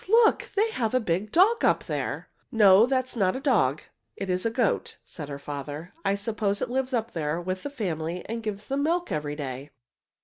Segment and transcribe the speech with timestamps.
[0.09, 0.49] Look!
[0.55, 3.83] They have a big dog up there!" "No, that is not a dog,
[4.17, 5.93] it is a goat," said her father.
[6.03, 9.69] "I suppose it lives up there with the family and gives them milk every day.